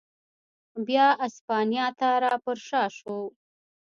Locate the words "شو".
2.97-3.17